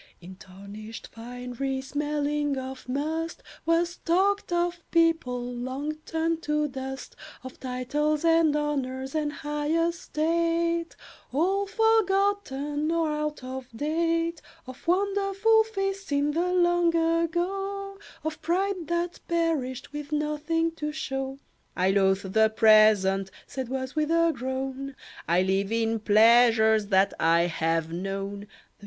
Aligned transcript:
In 0.19 0.35
tarnished 0.35 1.09
finery 1.11 1.79
smelling 1.79 2.57
of 2.57 2.89
must, 2.89 3.43
Was 3.67 3.97
talked 3.97 4.51
of 4.51 4.81
people 4.89 5.45
long 5.53 5.93
turned 6.07 6.41
to 6.41 6.67
dust; 6.67 7.15
Of 7.43 7.59
titles 7.59 8.25
and 8.25 8.55
honours 8.55 9.13
and 9.13 9.31
high 9.31 9.69
estate, 9.87 10.95
All 11.31 11.67
forgotten 11.67 12.91
or 12.91 13.11
out 13.11 13.43
of 13.43 13.67
date; 13.75 14.41
Of 14.65 14.87
wonderful 14.87 15.65
feasts 15.65 16.11
in 16.11 16.31
the 16.31 16.51
long 16.51 16.95
ago, 16.95 17.99
Of 18.23 18.41
pride 18.41 18.87
that 18.87 19.19
perished 19.27 19.93
with 19.93 20.11
nothing 20.11 20.71
to 20.77 20.91
show. 20.91 21.37
"I 21.77 21.91
loathe 21.91 22.33
the 22.33 22.49
present," 22.49 23.29
said 23.45 23.69
Was, 23.69 23.95
with 23.95 24.09
a 24.09 24.33
groan; 24.35 24.95
"I 25.27 25.43
live 25.43 25.71
in 25.71 25.99
pleasures 25.99 26.87
that 26.87 27.13
I 27.19 27.41
have 27.41 27.93
known." 27.93 28.47